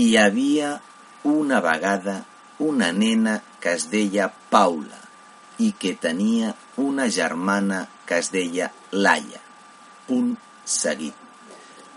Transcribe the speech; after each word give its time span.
Hi 0.00 0.16
havia 0.16 0.68
una 1.28 1.58
vegada 1.60 2.12
una 2.66 2.86
nena 2.90 3.32
que 3.60 3.72
es 3.76 3.82
deia 3.92 4.28
Paula 4.52 4.98
i 5.60 5.72
que 5.80 5.90
tenia 6.04 6.52
una 6.80 7.08
germana 7.16 7.80
que 8.08 8.20
es 8.22 8.30
deia 8.32 8.70
Laia. 8.92 9.40
Punt 10.06 10.30
seguit. 10.64 11.18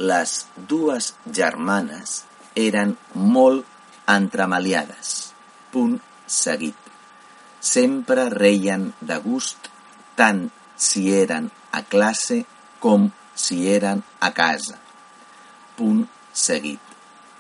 Les 0.10 0.34
dues 0.74 1.08
germanes 1.39 2.16
eren 2.63 2.92
molt 3.36 4.10
entremaliades. 4.15 5.13
Punt 5.72 6.01
seguit. 6.28 6.90
Sempre 7.62 8.26
reien 8.33 8.90
de 8.99 9.20
gust 9.29 9.70
tant 10.20 10.49
si 10.76 11.06
eren 11.22 11.47
a 11.72 11.85
classe 11.94 12.42
com 12.83 13.08
si 13.46 13.62
eren 13.78 14.04
a 14.20 14.33
casa. 14.42 14.76
Punt 15.78 16.04
seguit. 16.34 16.91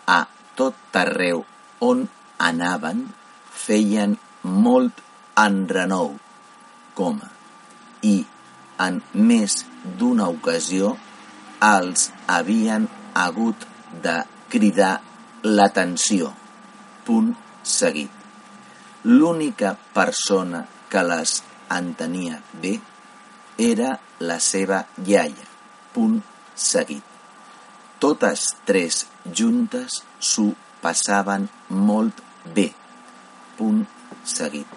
A 0.07 0.21
tot 0.59 0.97
arreu 1.03 1.43
on 1.81 2.05
anaven 2.49 3.05
feien 3.65 4.17
molt 4.43 5.01
enrenou, 5.39 6.13
coma, 6.97 7.29
i 8.01 8.15
en 8.85 8.99
més 9.13 9.63
d'una 9.99 10.27
ocasió 10.33 10.93
els 11.63 12.09
havien 12.27 12.89
hagut 13.13 13.67
de 14.03 14.17
cridar 14.51 14.95
l'atenció. 15.43 16.33
Punt 17.05 17.33
seguit. 17.63 18.11
L'única 19.03 19.73
persona 19.95 20.63
que 20.91 21.03
les 21.03 21.39
entenia 21.77 22.39
bé 22.61 22.75
era 23.57 23.95
la 24.19 24.39
seva 24.39 24.83
iaia. 25.05 25.49
Punt 25.93 26.21
seguit. 26.55 27.12
Totes 28.03 28.41
tres 28.67 29.05
juntes 29.39 30.01
s'ho 30.29 30.49
passaven 30.83 31.45
molt 31.89 32.17
bé. 32.55 32.65
Punt 33.55 33.85
seguit. 34.27 34.67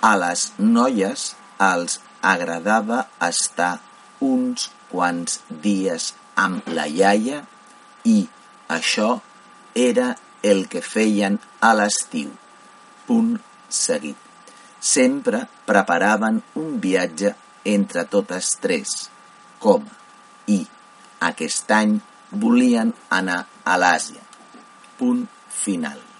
A 0.00 0.14
les 0.22 0.44
noies 0.76 1.24
els 1.66 1.98
agradava 2.30 3.02
estar 3.28 3.74
uns 4.30 4.70
quants 4.88 5.42
dies 5.66 6.08
amb 6.46 6.72
la 6.78 6.88
iaia 6.88 7.42
i 8.08 8.16
això 8.78 9.10
era 9.84 10.08
el 10.54 10.64
que 10.72 10.80
feien 10.80 11.38
a 11.60 11.74
l'estiu. 11.76 12.32
Punt 13.04 13.36
seguit. 13.68 14.16
Sempre 14.80 15.44
preparaven 15.68 16.40
un 16.64 16.76
viatge 16.80 17.36
entre 17.76 18.08
totes 18.08 18.54
tres, 18.64 18.98
com 19.60 19.84
i 20.48 20.62
aquest 21.28 21.72
any 21.84 21.98
bulian 22.36 22.92
ana 23.10 23.46
alasia. 23.64 24.22
Pun 24.96 25.28
final. 25.48 26.15